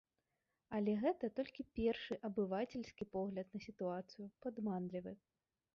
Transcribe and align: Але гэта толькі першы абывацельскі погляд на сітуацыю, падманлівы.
Але 0.77 0.95
гэта 1.03 1.29
толькі 1.39 1.65
першы 1.81 2.13
абывацельскі 2.31 3.03
погляд 3.19 3.47
на 3.59 3.65
сітуацыю, 3.69 4.25
падманлівы. 4.47 5.11